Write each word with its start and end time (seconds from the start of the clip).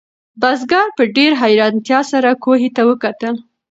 بزګر 0.41 0.87
په 0.97 1.03
ډېرې 1.15 1.39
حیرانتیا 1.41 1.99
سره 2.11 2.29
کوهي 2.43 2.69
ته 2.75 2.81
وکتل. 2.89 3.35